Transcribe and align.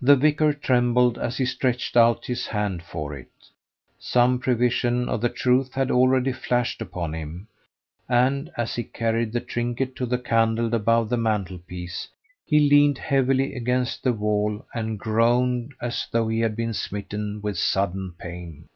The 0.00 0.14
vicar 0.14 0.52
trembled 0.52 1.18
as 1.18 1.38
he 1.38 1.44
stretched 1.44 1.96
out 1.96 2.26
his 2.26 2.46
hand 2.46 2.80
for 2.80 3.12
it. 3.12 3.48
Some 3.98 4.38
prevision 4.38 5.08
of 5.08 5.20
the 5.20 5.28
truth 5.28 5.74
had 5.74 5.90
already 5.90 6.30
flashed 6.32 6.80
upon 6.80 7.12
him; 7.12 7.48
and 8.08 8.52
as 8.56 8.76
he 8.76 8.84
carried 8.84 9.32
the 9.32 9.40
trinket 9.40 9.96
to 9.96 10.06
the 10.06 10.16
candle 10.16 10.72
above 10.74 11.08
the 11.08 11.16
mantel 11.16 11.58
piece 11.58 12.06
he 12.44 12.70
leaned 12.70 12.98
heavily 12.98 13.56
against 13.56 14.04
the 14.04 14.12
wall 14.12 14.64
and 14.72 14.96
groaned 14.96 15.74
as 15.82 16.06
though 16.12 16.28
he 16.28 16.38
had 16.38 16.54
been 16.54 16.72
smitten 16.72 17.40
with 17.42 17.58
sudden 17.58 18.12
pain. 18.16 18.68